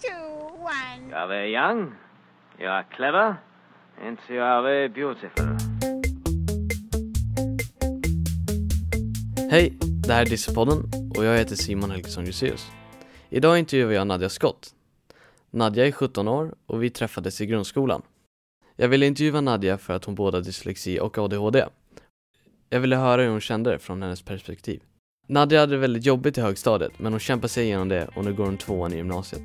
[0.00, 1.10] two, one.
[1.10, 1.92] Jag är young,
[2.58, 3.34] jag är clever,
[4.02, 5.46] and jag är beautiful.
[9.50, 12.70] Hej, det här är Dissepodden och jag heter Simon Helgesson Juseus.
[13.28, 14.74] Idag intervjuar jag Nadja Skott.
[15.50, 18.02] Nadja är 17 år och vi träffades i grundskolan.
[18.76, 21.64] Jag ville intervjua Nadja för att hon både har dyslexi och ADHD.
[22.68, 24.82] Jag ville höra hur hon kände det från hennes perspektiv.
[25.26, 28.34] Nadja hade det väldigt jobbigt i högstadiet men hon kämpade sig igenom det och nu
[28.34, 29.42] går hon tvåan i gymnasiet.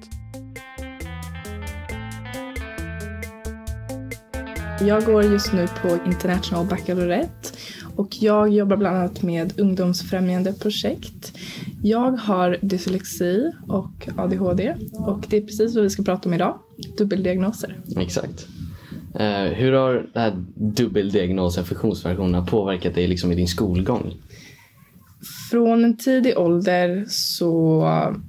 [4.82, 7.50] Jag går just nu på International Baccalaureate
[7.96, 11.38] och jag jobbar bland annat med ungdomsfrämjande projekt.
[11.84, 16.60] Jag har dyslexi och ADHD och det är precis vad vi ska prata om idag,
[16.98, 17.80] dubbeldiagnoser.
[17.98, 18.48] Exakt.
[19.20, 24.14] Eh, hur har den här dubbeldiagnosen, funktionsvariationerna påverkat dig liksom i din skolgång?
[25.52, 27.80] Från en tidig ålder så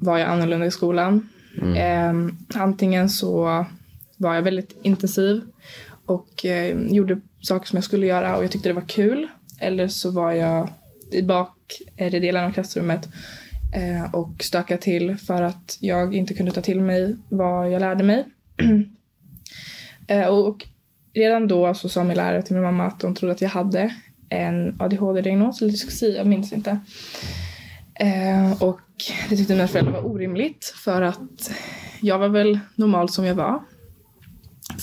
[0.01, 1.29] var jag annorlunda i skolan.
[1.77, 2.13] Eh,
[2.55, 3.65] antingen så
[4.17, 5.43] var jag väldigt intensiv
[6.07, 9.29] och eh, gjorde saker som jag skulle göra och jag tyckte det var kul.
[9.61, 10.69] Eller så var jag
[11.13, 13.09] i bakdelen eh, av klassrummet
[13.75, 18.05] eh, och stökade till för att jag inte kunde ta till mig vad jag lärde
[18.05, 18.25] mig.
[20.07, 20.67] eh, och, och
[21.15, 23.95] redan då så sa min lärare till min mamma att de trodde att jag hade
[24.29, 26.79] en ADHD-diagnos eller dyslexi, jag minns inte.
[27.95, 28.81] Eh, och
[29.29, 31.51] det tyckte mina föräldrar var orimligt för att
[32.01, 33.63] jag var väl normal som jag var.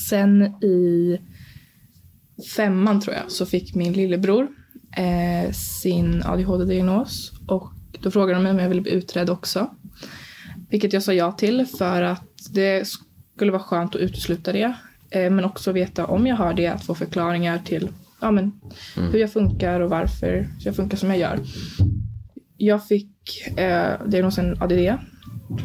[0.10, 1.18] Sen i
[2.56, 4.48] femman tror jag så fick min lillebror
[4.98, 9.70] eh, sin ADHD-diagnos och då frågade de mig om jag ville bli utredd också.
[10.70, 12.88] Vilket jag sa ja till för att det
[13.36, 14.76] skulle vara skönt att utesluta det.
[15.10, 17.90] Eh, men också veta om jag har det, att få förklaringar till
[18.22, 18.52] ja, men,
[18.96, 21.40] hur jag funkar och varför jag funkar som jag gör.
[22.58, 24.98] Jag fick eh, diagnosen ADD.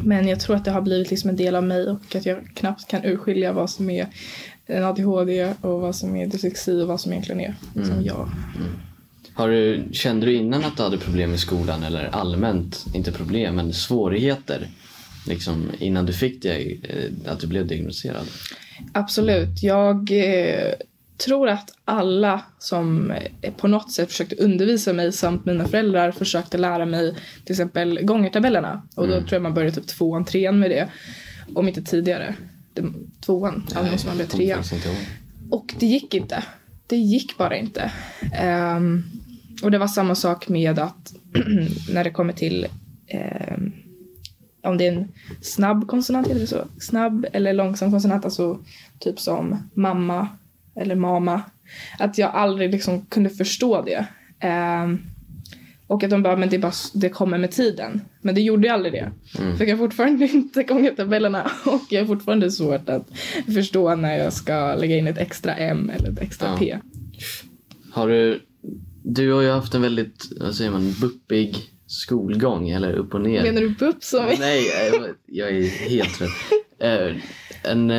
[0.03, 2.37] Men jag tror att det har blivit liksom en del av mig och att jag
[2.53, 4.07] knappt kan urskilja vad som är
[4.65, 8.29] en ADHD och vad som är dyslexi och vad som egentligen är som jag.
[9.33, 13.55] Har du, kände du innan att du hade problem i skolan eller allmänt, inte problem,
[13.55, 14.67] men svårigheter?
[15.27, 18.27] Liksom innan du fick det, eh, att du blev diagnostiserad?
[18.91, 19.63] Absolut.
[19.63, 20.73] Jag eh,
[21.19, 26.57] tror att alla som eh, på något sätt försökte undervisa mig samt mina föräldrar försökte
[26.57, 27.15] lära mig
[27.45, 28.81] till exempel gångertabellerna.
[28.95, 30.89] Och då tror jag man började typ tvåan, trean med det.
[31.55, 32.35] Om inte tidigare.
[32.73, 32.83] Det,
[33.25, 34.63] tvåan, alltså måste man kommer trean.
[35.49, 36.43] Och det gick inte.
[36.87, 37.91] Det gick bara inte.
[38.33, 39.03] Ehm,
[39.63, 41.13] och det var samma sak med att
[41.93, 42.67] när det kommer till
[43.07, 43.71] ehm,
[44.63, 46.67] om det är en snabb konsonant, heter det så?
[46.79, 48.59] Snabb eller långsam konsonant, alltså
[48.99, 50.27] typ som mamma
[50.79, 51.41] eller mama.
[51.99, 54.07] Att jag aldrig liksom kunde förstå det.
[54.39, 54.99] Ehm,
[55.87, 58.01] och att de bara, men det, bara, det kommer med tiden.
[58.21, 59.11] Men det gjorde ju aldrig det.
[59.31, 63.07] För jag kan fortfarande inte gångertabellerna och jag har fortfarande svårt att
[63.55, 66.57] förstå när jag ska lägga in ett extra M eller ett extra Ja.
[66.59, 66.77] P.
[67.91, 68.41] Har du,
[69.03, 71.55] du har ju haft en väldigt, vad säger man, buppig
[71.87, 73.43] skolgång eller upp och ner.
[73.43, 74.25] Menar du BUP som.
[74.39, 76.29] Nej, jag, jag är helt trött.
[76.81, 77.15] Eh,
[77.63, 77.91] en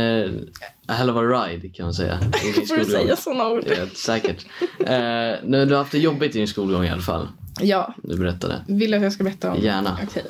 [0.87, 2.19] a hell of a ride kan man säga.
[2.69, 3.65] Får du säga sådana ord?
[3.67, 4.47] Ja, säkert.
[4.81, 4.87] Uh,
[5.51, 7.29] nu, du har haft det jobbigt i din skolgång i alla fall.
[7.61, 8.65] Ja, Du berättade.
[8.69, 9.63] vill du att jag ska berätta om?
[9.63, 9.99] Gärna.
[10.03, 10.25] Okej.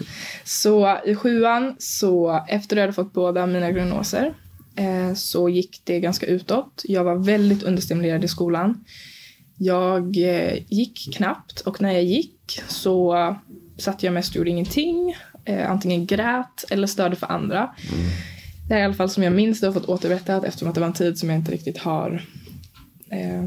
[0.45, 4.35] Så i sjuan, så efter att jag hade fått båda mina diagnoser
[4.77, 6.83] eh, så gick det ganska utåt.
[6.85, 8.85] Jag var väldigt understimulerad i skolan.
[9.59, 13.37] Jag eh, gick knappt och när jag gick så
[13.79, 15.17] satt jag mest och gjorde ingenting.
[15.45, 17.75] Eh, antingen grät eller störde för andra.
[18.71, 20.81] Det är i alla fall som jag minns det och fått återberättat eftersom att det
[20.81, 22.23] var en tid som jag inte riktigt har
[23.11, 23.45] eh,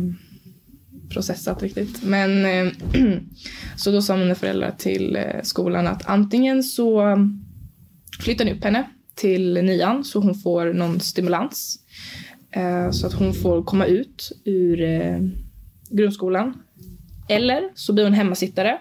[1.09, 2.03] processat riktigt.
[2.03, 2.73] Men eh,
[3.78, 7.17] så då sa mina föräldrar till eh, skolan att antingen så
[8.19, 11.79] flyttar ni upp henne till nian så hon får någon stimulans.
[12.51, 15.19] Eh, så att hon får komma ut ur eh,
[15.90, 16.53] grundskolan.
[17.29, 18.78] Eller så blir hon hemmasittare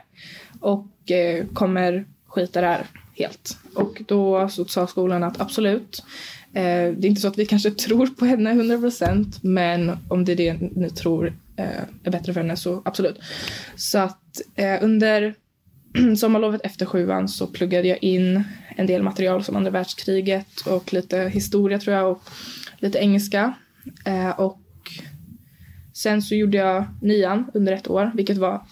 [0.61, 3.57] och eh, kommer skita där helt.
[3.75, 6.05] Och då så sa skolan att absolut,
[6.53, 10.33] eh, det är inte så att vi kanske tror på henne 100% men om det
[10.33, 13.19] är det ni tror eh, är bättre för henne så absolut.
[13.77, 15.35] Så att eh, under
[16.17, 18.45] sommarlovet efter sjuan så pluggade jag in
[18.77, 22.23] en del material som andra världskriget och lite historia tror jag och
[22.79, 23.55] lite engelska.
[24.05, 24.61] Eh, och
[25.93, 28.67] sen så gjorde jag nian under ett år, vilket var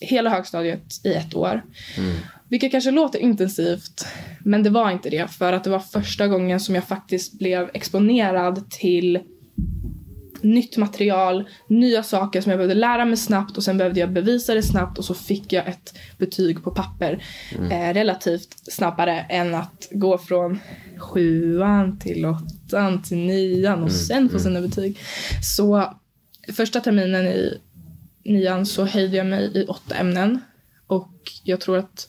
[0.00, 1.62] hela högstadiet i ett år.
[1.98, 2.16] Mm.
[2.48, 4.06] Vilket kanske låter intensivt,
[4.40, 5.30] men det var inte det.
[5.30, 9.20] För att det var första gången som jag faktiskt blev exponerad till
[10.44, 14.54] nytt material, nya saker som jag behövde lära mig snabbt och sen behövde jag bevisa
[14.54, 17.24] det snabbt och så fick jag ett betyg på papper
[17.70, 20.60] eh, relativt snabbare än att gå från
[20.98, 24.98] sjuan till åttan till nian och sen få sina betyg.
[25.42, 25.94] Så
[26.52, 27.58] första terminen i
[28.24, 30.40] nian så höjde jag mig i åtta ämnen
[30.86, 31.12] och
[31.44, 32.08] jag tror att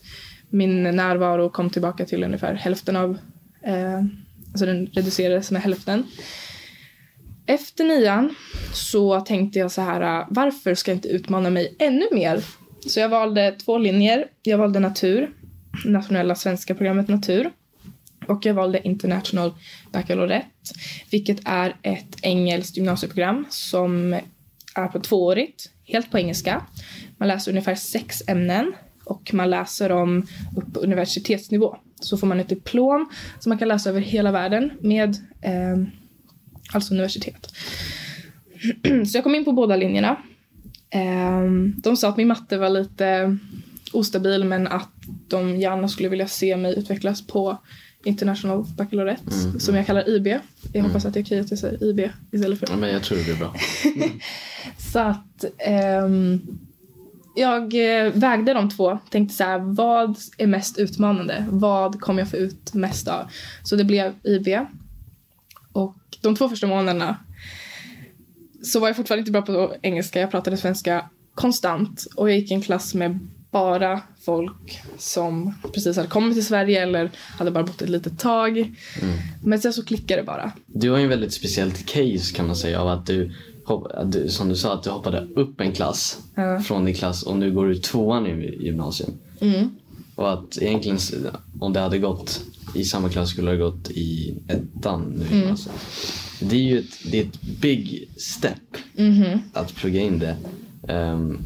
[0.50, 3.18] min närvaro kom tillbaka till ungefär hälften av,
[3.64, 4.00] eh,
[4.52, 6.04] alltså den reducerades med hälften.
[7.46, 8.36] Efter nian
[8.74, 12.44] så tänkte jag så här, eh, varför ska jag inte utmana mig ännu mer?
[12.88, 14.28] Så jag valde två linjer.
[14.44, 15.30] Jag valde natur,
[15.86, 17.52] nationella svenska programmet natur.
[18.28, 19.54] Och jag valde International
[19.92, 20.48] Baccalaureate,
[21.12, 24.14] vilket är ett engelskt gymnasieprogram som
[24.76, 26.66] är på tvåårigt, helt på engelska.
[27.18, 28.74] Man läser ungefär sex ämnen
[29.04, 30.28] och man läser dem
[30.58, 31.78] upp på universitetsnivå.
[32.00, 33.10] Så får man ett diplom
[33.40, 35.10] som man kan läsa över hela världen med
[35.42, 35.78] eh,
[36.74, 37.54] alltså universitet.
[39.08, 40.18] Så jag kom in på båda linjerna.
[40.90, 43.38] Ehm, De sa att min matte var lite
[43.94, 44.92] ostabil men att
[45.28, 47.58] de gärna skulle vilja se mig utvecklas på
[48.04, 50.28] International Baccalaureate, som jag kallar IB.
[50.74, 53.24] Jag hoppas att jag kan att säger IB istället för Ja, men jag tror det
[53.24, 53.56] blir bra.
[54.92, 56.42] så att ehm,
[57.36, 59.00] jag eh, vägde de två.
[59.10, 61.46] Tänkte så här, vad är mest utmanande?
[61.50, 63.30] Vad kommer jag få ut mest av?
[63.64, 64.48] Så det blev IB.
[65.72, 67.18] Och de två första månaderna
[68.64, 70.20] så var jag fortfarande inte bra på engelska.
[70.20, 73.20] Jag pratade svenska konstant och jag gick i en klass med
[73.52, 78.76] bara folk som precis hade kommit till Sverige eller hade bara bott ett litet tag.
[79.44, 80.52] Men sen så klickade det bara.
[80.66, 83.32] Du har ju en väldigt speciellt case kan man säga av att du
[84.28, 86.60] som du sa, att du hoppade upp en klass Ja.
[86.60, 89.12] från din klass och nu går du tvåan i gymnasium.
[89.40, 89.70] Mm.
[90.16, 90.98] Och att egentligen
[91.60, 92.42] om det hade gått
[92.76, 95.76] i samma klass skulle det ha gått i ettan nu i gymnasiet.
[96.40, 98.54] Det är ju ett, det är ett big step
[98.96, 99.40] Mhm.
[99.54, 100.36] att plugga in det.
[100.88, 101.40] Ehm,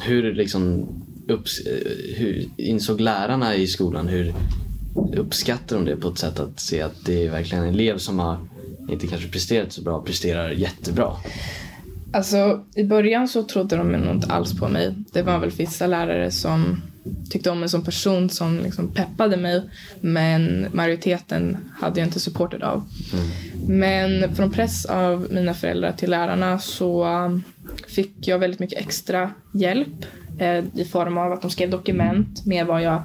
[0.00, 0.86] hur liksom
[1.28, 1.60] upps,
[2.16, 4.34] hur insåg lärarna i skolan hur
[5.16, 8.18] uppskattar de det på ett sätt att se att det är verkligen en elev som
[8.18, 8.38] har
[8.88, 11.16] inte kanske presterat så bra presterar jättebra.
[12.12, 14.94] Alltså i början så trodde de nog inte alls på mig.
[15.12, 16.82] Det var väl vissa lärare som
[17.30, 19.70] tyckte om mig som person som liksom peppade mig.
[20.00, 22.84] Men majoriteten hade jag inte supported av.
[23.66, 27.42] Men från press av mina föräldrar till lärarna så um,
[27.88, 30.06] fick jag väldigt mycket extra hjälp
[30.38, 33.02] eh, i form av att de skrev dokument med vad jag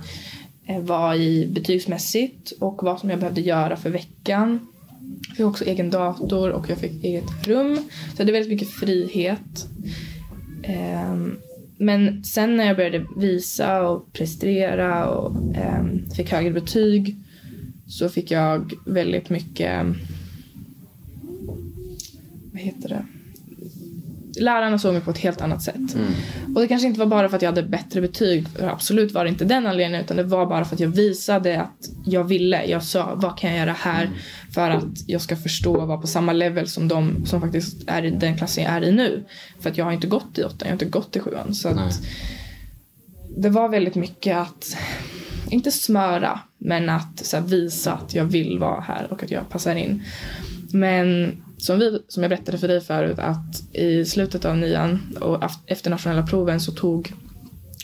[0.65, 4.67] eh, var i betygsmässigt och vad som jag behövde göra för veckan.
[5.27, 7.75] Jag fick också egen dator och jag fick eget rum.
[7.75, 9.67] Så jag hade väldigt mycket frihet.
[10.63, 11.37] Ehm,
[11.77, 17.15] men sen när jag började visa och prestera och ehm, fick högre betyg
[17.87, 19.85] så fick jag väldigt mycket...
[22.51, 23.05] Vad heter det?
[24.37, 25.95] Lärarna såg mig på ett helt annat sätt.
[26.55, 28.47] Och det kanske inte var bara för att jag hade bättre betyg.
[28.47, 30.05] För absolut var det inte den anledningen.
[30.05, 32.65] Utan det var bara för att jag visade att jag ville.
[32.65, 34.09] Jag sa vad kan jag göra här
[34.53, 38.05] för att jag ska förstå och vara på samma level som de som faktiskt är
[38.05, 39.25] i den klassen jag är i nu.
[39.59, 41.53] För att jag har inte gått i åttan, jag har inte gått i sjuan.
[41.53, 42.01] Så att
[43.37, 44.77] det var väldigt mycket att,
[45.49, 49.75] inte smöra, men att här, visa att jag vill vara här och att jag passar
[49.75, 50.03] in.
[50.71, 55.51] Men som, vi, som jag berättade för dig förut att i slutet av nian och
[55.65, 57.13] efter nationella proven så tog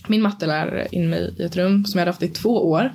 [0.08, 2.94] min mattelärare in mig i ett rum som jag hade haft i två år.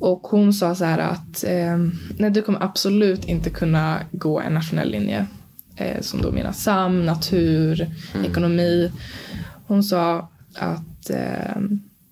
[0.00, 1.78] Och hon sa så här att eh,
[2.18, 5.26] nej, du kommer absolut inte kunna gå en nationell linje.
[5.76, 7.90] Eh, som då menar SAM, natur,
[8.24, 8.92] ekonomi.
[9.66, 11.60] Hon sa att eh,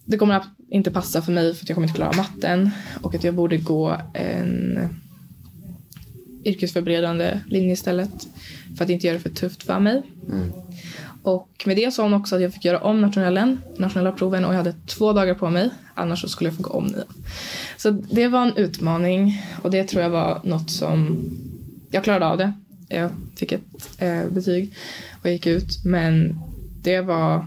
[0.04, 2.70] det kommer inte passa för mig för att jag kommer inte klara matten.
[3.02, 4.78] Och att jag borde gå en
[6.44, 8.28] yrkesförberedande linje istället.
[8.76, 10.02] För att inte göra det för tufft för mig.
[11.22, 14.52] Och med det sa hon också att jag fick göra om nationellen, nationella proven och
[14.52, 15.70] jag hade två dagar på mig.
[15.94, 17.04] Annars så skulle jag få gå om nian.
[17.76, 21.24] Så det var en utmaning och det tror jag var något som
[21.90, 22.52] jag klarade av det.
[22.88, 23.62] Jag fick ett
[23.98, 24.74] eh, betyg
[25.22, 25.84] och gick ut.
[25.84, 26.40] Men
[26.82, 27.46] det var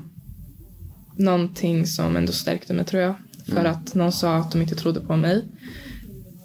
[1.15, 3.15] någonting som ändå stärkte mig tror jag.
[3.45, 5.45] För att någon sa att de inte trodde på mig.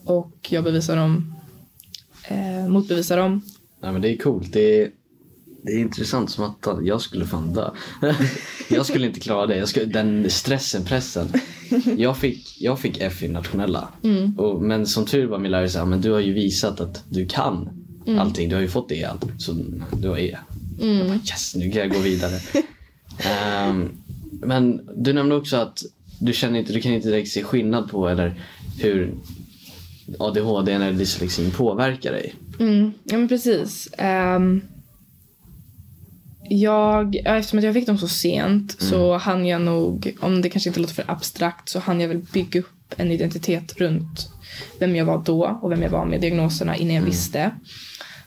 [0.05, 1.32] Och jag bevisade dem,
[2.33, 3.43] eh, motbevisade dem.
[3.83, 4.53] Nej, men det är coolt.
[4.53, 4.91] Det är,
[5.63, 7.71] det är intressant som att jag skulle fan dö.
[8.69, 9.67] jag skulle inte klara det.
[9.67, 11.29] Skulle, den stressen, pressen.
[11.97, 13.89] Jag fick, jag fick F i nationella.
[14.37, 17.27] Och, men som tur var min lärare sa men du har ju visat att du
[17.27, 17.69] kan
[18.19, 18.49] allting.
[18.49, 19.25] Du har ju fått E allt.
[19.39, 19.57] Så
[19.93, 20.39] du har E.
[20.81, 22.41] Jag bara, yes, nu kan jag gå vidare.
[23.19, 23.91] Ehm,
[24.31, 25.83] men du nämnde också att
[26.21, 28.41] du, känner inte, du kan inte direkt se skillnad på eller
[28.79, 29.15] hur
[30.19, 32.35] ADHD eller dyslexin påverkar dig.
[32.61, 33.89] Mm, ja men precis.
[33.99, 34.61] Ehm,
[36.49, 40.49] Jag, ja, eftersom att jag fick dem så sent så hann jag nog, om det
[40.51, 44.29] kanske inte låter för abstrakt, så hann jag väl bygga upp en identitet runt
[44.79, 47.51] vem jag var då och vem jag var med diagnoserna innan jag visste.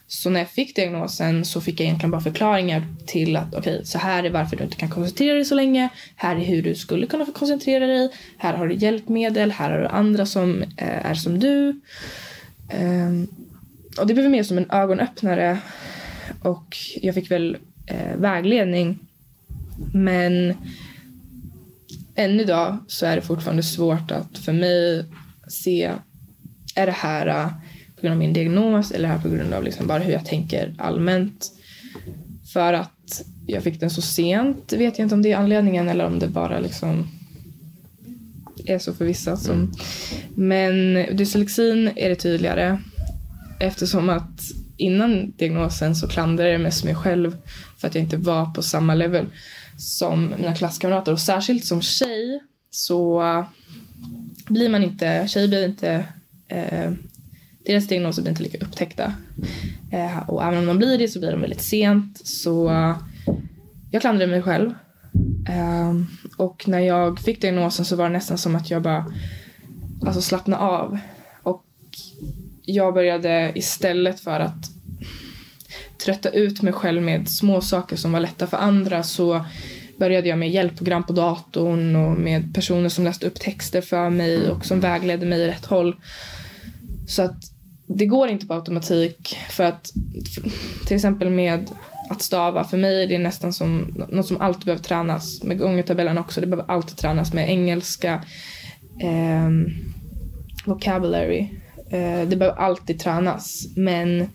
[0.08, 3.98] Så när jag fick diagnosen så fick jag egentligen bara förklaringar till att okej, så
[3.98, 5.90] här är varför du inte kan koncentrera dig så länge.
[6.16, 8.10] Här är hur du skulle kunna få koncentrera dig.
[8.38, 9.52] Här har du hjälpmedel.
[9.52, 11.82] Här har du andra som eh, är som du.
[12.70, 13.28] Ehm,
[13.98, 15.58] och det blev mer som en ögonöppnare.
[16.42, 17.58] Och jag fick väl
[17.88, 19.00] eh, vägledning.
[19.94, 20.54] Men
[22.16, 25.06] än idag så är det fortfarande svårt att för mig
[25.48, 25.92] se,
[26.76, 27.50] är det här eh,
[27.96, 30.76] på grund av min diagnos eller är på grund av liksom bara hur jag tänker
[30.78, 31.52] allmänt?
[32.54, 36.06] För att jag fick den så sent vet jag inte om det är anledningen eller
[36.06, 37.08] om det bara liksom
[38.66, 39.38] är så för vissa.
[39.38, 39.74] Som,
[40.36, 42.80] Men dyslexin är det tydligare
[43.60, 44.42] eftersom att
[44.78, 47.38] innan diagnosen så klandrade jag mest mig själv
[47.78, 49.26] för att jag inte var på samma level
[49.78, 53.24] som mina klasskamrater och särskilt som tjej så
[54.48, 56.06] blir man inte, tjejer blir inte
[56.48, 56.92] eh,
[57.66, 59.14] deras diagnoser blir inte lika upptäckta.
[59.92, 62.22] Eh, och även om de blir det så blir de väldigt sent.
[62.28, 62.98] Så eh,
[63.92, 64.74] jag klandrade mig själv.
[65.50, 65.94] Eh,
[66.38, 69.06] och när jag fick diagnosen så var det nästan som att jag bara
[70.06, 70.98] alltså slappnade av.
[71.44, 71.66] Och
[72.62, 74.72] jag började istället för att
[76.06, 79.46] trötta ut mig själv med små saker som var lätta för andra så
[79.98, 84.50] började jag med hjälpprogram på datorn och med personer som läste upp texter för mig
[84.50, 85.96] och som vägledde mig i rätt håll.
[87.08, 87.55] Så att
[87.88, 89.92] det går inte på automatik för att
[90.88, 91.70] till exempel med
[92.10, 95.44] att stava, för mig är det nästan som något som alltid behöver tränas.
[95.44, 98.24] Med gångertabellen också, det behöver alltid tränas med engelska,
[99.02, 99.50] eh,
[100.66, 101.50] vocabulary.
[101.90, 103.68] Eh, det behöver alltid tränas.
[103.76, 104.30] Men,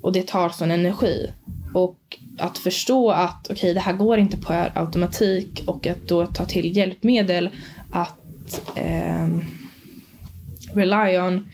[0.00, 1.30] och det tar sån energi.
[1.74, 1.98] Och
[2.38, 6.44] att förstå att okej, okay, det här går inte på automatik och att då ta
[6.44, 7.50] till hjälpmedel
[7.90, 9.28] att eh,
[10.74, 11.48] rely on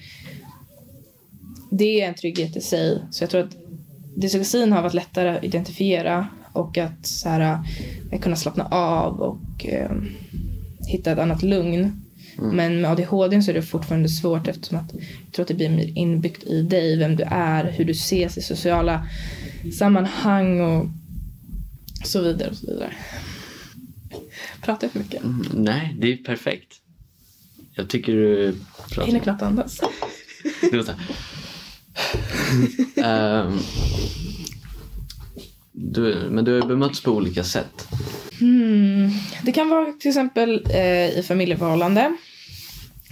[1.71, 3.03] det är en trygghet i sig.
[3.11, 3.57] Så jag tror att
[4.17, 7.59] dyslexin har varit lättare att identifiera och att så här,
[8.23, 9.91] kunna slappna av och eh,
[10.87, 12.03] hitta ett annat lugn.
[12.39, 12.57] Mm.
[12.57, 15.69] Men med ADHD så är det fortfarande svårt eftersom att jag tror att det blir
[15.69, 19.07] mer inbyggt i dig, vem du är, hur du ses i sociala
[19.79, 20.87] sammanhang och
[22.05, 22.50] så vidare.
[22.50, 22.93] Och så vidare.
[24.62, 25.25] Pratar jag för mycket?
[25.25, 26.81] Mm, nej, det är perfekt.
[27.75, 29.03] Jag tycker du pratar...
[29.03, 29.81] Jag hinner knappt andas.
[32.97, 33.59] Um,
[35.73, 37.88] du, men du har bemötts på olika sätt.
[38.40, 39.11] Hmm.
[39.42, 42.16] Det kan vara till exempel eh, i familjeförhållande.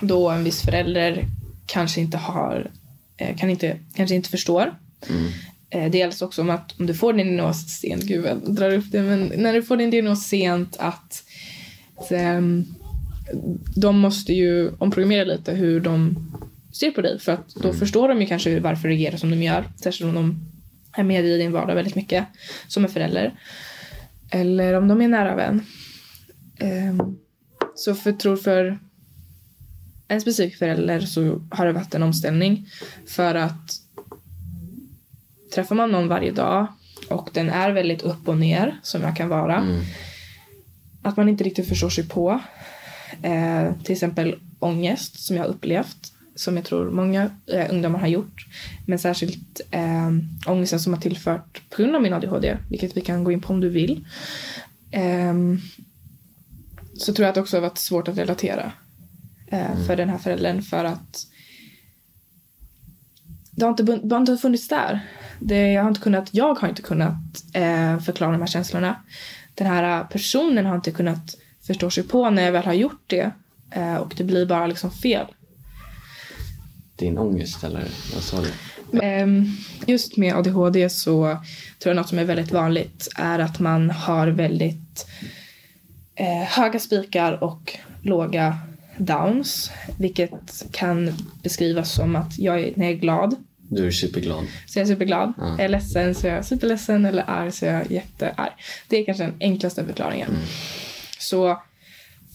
[0.00, 1.24] Då en viss förälder
[1.66, 2.70] kanske inte har,
[3.16, 4.74] eh, kan inte, kanske inte förstår.
[5.08, 5.30] Mm.
[5.70, 8.84] Eh, dels också om att om du får din diagnos sent, gud jag drar upp
[8.90, 11.24] det, men när du får din diagnos sent att
[12.10, 12.66] um,
[13.76, 16.16] de måste ju omprogrammera lite hur de
[16.78, 17.80] ser på dig för att då mm.
[17.80, 19.64] förstår de ju kanske varför du reagerar som de gör.
[19.76, 20.40] Särskilt om de
[20.92, 22.26] är med i din vardag väldigt mycket
[22.68, 23.34] som en förälder.
[24.30, 25.62] Eller om de är nära vän.
[26.60, 27.18] Um,
[27.74, 28.78] så för, tror för
[30.08, 32.68] en specifik förälder så har det varit en omställning
[33.06, 33.80] för att
[35.54, 36.66] träffar man någon varje dag
[37.08, 39.56] och den är väldigt upp och ner som jag kan vara.
[39.56, 39.80] Mm.
[41.02, 42.40] Att man inte riktigt förstår sig på.
[43.22, 48.06] Eh, till exempel ångest som jag har upplevt som jag tror många eh, ungdomar har
[48.06, 48.46] gjort.
[48.86, 50.10] Men särskilt eh,
[50.46, 53.52] ångesten som har tillfört på grund av min ADHD, vilket vi kan gå in på
[53.52, 54.06] om du vill.
[54.90, 55.34] Eh,
[56.94, 58.72] så tror jag att det också har varit svårt att relatera
[59.46, 59.86] eh, mm.
[59.86, 61.26] för den här föräldern för att
[63.50, 65.00] det har inte, det har inte funnits där.
[65.38, 68.96] Det, jag, har inte kunnat, jag har inte kunnat eh, förklara de här känslorna.
[69.54, 73.30] Den här personen har inte kunnat förstå sig på när jag väl har gjort det.
[73.70, 75.26] Eh, och det blir bara liksom fel
[76.98, 79.00] din ångest eller vad sa du?
[79.00, 79.46] Ehm,
[79.86, 81.38] just med ADHD så
[81.78, 85.06] tror jag något som är väldigt vanligt är att man har väldigt
[86.14, 88.58] eh, höga spikar och låga
[88.96, 89.70] downs.
[89.98, 91.12] Vilket kan
[91.42, 93.36] beskrivas som att jag är, när jag är glad
[93.70, 94.46] du är superglad.
[94.66, 95.32] Så jag är superglad.
[95.38, 95.58] Ja.
[95.58, 98.50] Är jag ledsen så är jag superledsen eller arg så är jag jättearg.
[98.88, 100.28] Det är kanske den enklaste förklaringen.
[100.28, 100.42] Mm.
[101.18, 101.62] Så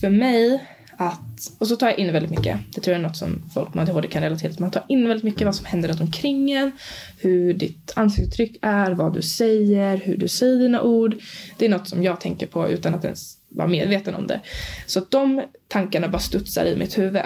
[0.02, 0.64] för mig
[0.98, 2.60] att, och så tar jag in väldigt mycket.
[2.76, 4.62] Det tror jag är något som folk med ADHD kan relatera till.
[4.62, 6.72] Man tar in väldigt mycket vad som händer runt omkring en.
[7.18, 11.16] Hur ditt ansiktsuttryck är, vad du säger, hur du säger dina ord.
[11.58, 14.40] Det är något som jag tänker på utan att ens vara medveten om det.
[14.86, 17.22] Så att de tankarna bara studsar i mitt huvud.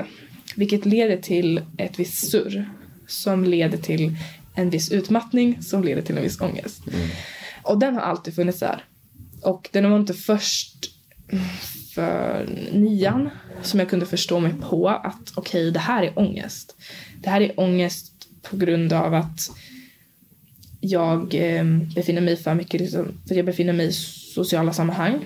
[0.56, 2.70] Vilket leder till ett visst surr.
[3.08, 4.16] Som leder till
[4.56, 6.88] en viss utmattning som leder till en viss ångest.
[6.94, 7.08] Mm.
[7.64, 8.84] Och den har alltid funnits där.
[9.42, 10.92] Och den var inte först
[11.98, 13.30] för nian
[13.62, 16.76] som jag kunde förstå mig på att okej, okay, det här är ångest.
[17.22, 19.52] Det här är ångest på grund av att
[20.80, 23.92] jag eh, befinner mig för mycket, liksom, för jag befinner mig i
[24.36, 25.26] sociala sammanhang.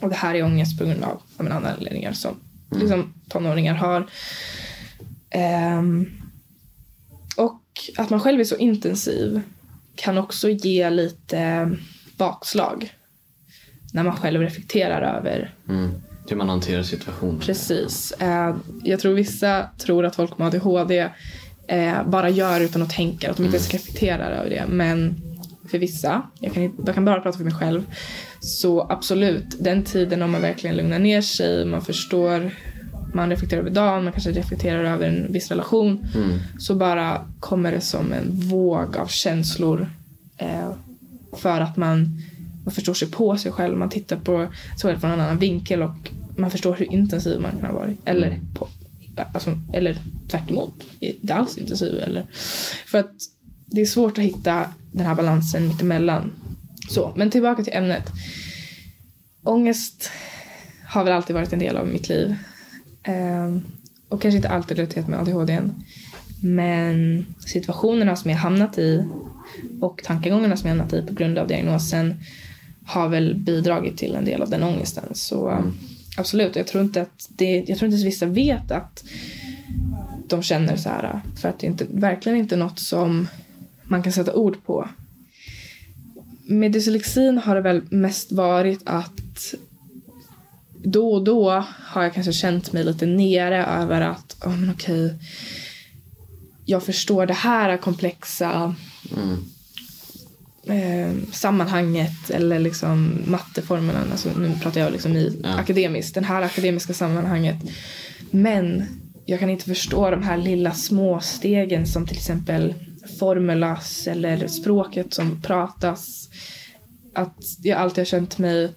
[0.00, 2.36] Och det här är ångest på grund av, av andra anledningar som
[2.70, 2.80] mm.
[2.80, 4.10] liksom, tonåringar har.
[5.78, 6.10] Um,
[7.36, 7.62] och
[7.96, 9.40] att man själv är så intensiv
[9.94, 11.70] kan också ge lite
[12.16, 12.92] bakslag.
[13.92, 15.90] När man själv reflekterar över mm.
[16.28, 17.40] hur man hanterar situationen.
[17.40, 18.12] Precis.
[18.22, 21.08] Uh, jag tror vissa tror att folk med ADHD
[21.72, 23.78] uh, bara gör utan att tänka, att de inte ens mm.
[23.78, 24.64] reflekterar över det.
[24.68, 25.14] Men
[25.70, 27.86] för vissa, jag kan, jag kan bara prata för mig själv,
[28.40, 32.50] så absolut, den tiden om man verkligen lugnar ner sig, man förstår
[33.14, 36.06] man reflekterar över dagen, man kanske reflekterar över en viss relation.
[36.14, 36.38] Mm.
[36.58, 39.90] Så bara kommer det som en våg av känslor.
[40.36, 40.72] Eh,
[41.32, 42.22] för att man,
[42.64, 44.46] man förstår sig på sig själv, man tittar på
[44.82, 47.98] själv från en annan vinkel och man förstår hur intensiv man kan ha varit.
[48.04, 48.40] Eller, mm.
[48.54, 48.68] på,
[49.34, 49.98] alltså, eller
[50.28, 51.94] tvärt emot, inte alls intensiv.
[51.94, 52.26] Eller,
[52.86, 53.12] för att
[53.66, 56.32] det är svårt att hitta den här balansen mittemellan.
[56.90, 58.10] Så, men tillbaka till ämnet.
[59.42, 60.10] Ångest
[60.86, 62.34] har väl alltid varit en del av mitt liv.
[63.08, 63.62] Um,
[64.08, 65.60] och kanske inte alltid relaterat med ADHD.
[66.42, 69.04] Men situationerna som jag hamnat i
[69.80, 72.14] och tankegångarna som jag hamnat i på grund av diagnosen
[72.84, 75.04] har väl bidragit till en del av den ångesten.
[75.12, 75.72] Så mm.
[76.16, 79.04] absolut, jag tror inte att det, jag tror inte att vissa vet att
[80.28, 81.20] de känner så här.
[81.40, 83.28] För att det är inte, verkligen inte något som
[83.84, 84.88] man kan sätta ord på.
[86.44, 89.54] Med dyslexin har det väl mest varit att
[90.82, 95.14] då och då har jag kanske känt mig lite nere över att, oh, men okej,
[96.64, 98.74] jag förstår det här komplexa
[99.16, 99.44] mm.
[100.70, 104.00] Eh, sammanhanget eller liksom matteformerna.
[104.10, 105.58] Alltså, nu pratar jag liksom i ja.
[105.58, 107.56] akademiskt, det här akademiska sammanhanget.
[108.30, 108.84] Men
[109.26, 112.74] jag kan inte förstå de här lilla små stegen som till exempel
[113.18, 116.28] formulas eller språket som pratas.
[117.14, 118.74] Att jag alltid har känt mig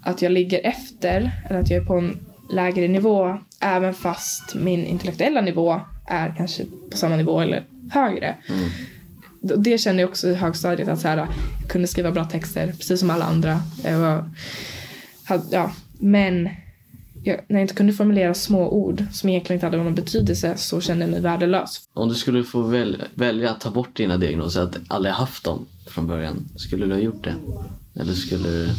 [0.00, 4.86] att jag ligger efter eller att jag är på en lägre nivå även fast min
[4.86, 8.36] intellektuella nivå är kanske på samma nivå eller högre.
[8.48, 8.68] Mm.
[9.56, 11.28] Det kände jag också i högstadiet att så här, jag
[11.68, 13.60] kunde skriva bra texter precis som alla andra.
[13.84, 14.30] Jag var,
[15.24, 16.48] hade, ja, men
[17.24, 20.80] jag, när jag inte kunde formulera små ord som egentligen inte hade någon betydelse så
[20.80, 21.80] kände jag mig värdelös.
[21.92, 25.66] Om du skulle få väl, välja att ta bort dina diagnoser, att aldrig haft dem
[25.86, 27.34] från början, skulle du ha gjort det?
[28.00, 28.70] Eller skulle du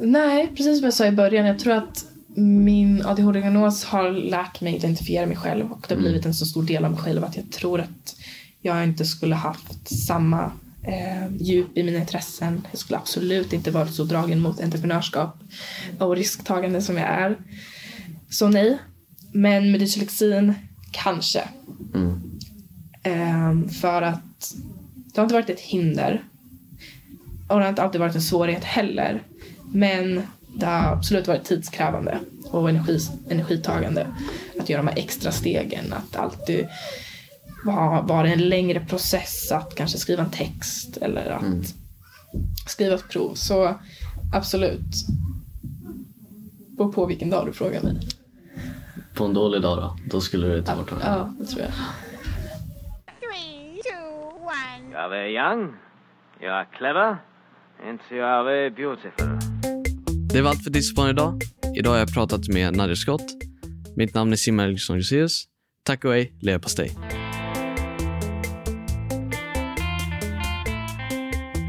[0.00, 1.46] Nej, precis som jag sa i början.
[1.46, 6.04] Jag tror att min ADHD-diagnos har lärt mig identifiera mig själv och det har mm.
[6.04, 8.16] blivit en så stor del av mig själv att jag tror att
[8.64, 12.66] jag inte skulle haft samma eh, djup i mina intressen.
[12.70, 15.38] Jag skulle absolut inte varit så dragen mot entreprenörskap
[15.98, 17.36] och risktagande som jag är.
[18.30, 18.78] Så nej.
[19.32, 20.54] Men med dyslexin,
[20.90, 21.48] kanske.
[21.94, 22.20] Mm.
[23.02, 24.54] Eh, för att
[24.94, 26.24] det har inte varit ett hinder.
[27.48, 29.22] Och det har inte alltid varit en svårighet heller.
[29.72, 30.22] Men
[30.54, 32.98] det har absolut varit tidskrävande och energi,
[33.28, 34.06] energitagande
[34.60, 35.92] att göra de här extra stegen.
[35.92, 36.66] Att alltid
[37.64, 41.62] vara, vara en längre process att kanske skriva en text eller att mm.
[42.66, 43.34] skriva ett prov.
[43.34, 43.74] Så
[44.32, 45.06] absolut.
[46.76, 48.08] Beror på vilken dag du frågar mig.
[49.14, 49.96] På en dålig dag då?
[50.10, 50.98] Då skulle du ta bort den?
[51.02, 51.70] Ja, det tror jag.
[54.92, 55.72] Jag är young,
[56.40, 57.16] jag är clever,
[57.88, 59.38] and jag är beautiful.
[60.32, 61.40] Det var allt för Discipline idag.
[61.76, 63.24] Idag har jag pratat med Nadia Scott.
[63.96, 65.44] Mitt namn är Simon Elgesson Joseus.
[65.84, 66.90] Tack och hej, leverpastej.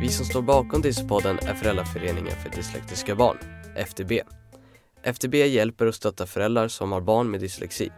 [0.05, 3.37] Vi som står bakom Dyslexpodden är Föräldraföreningen för dyslektiska barn,
[3.75, 4.11] FDB.
[5.03, 7.91] FDB hjälper och stöttar föräldrar som har barn med dyslexi.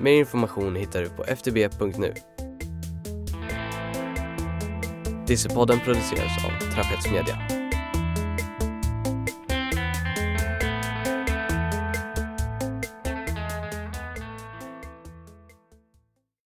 [0.00, 2.14] Mer information hittar du på ftb.nu.
[5.26, 7.53] Dyslexpodden produceras av Trapets Media.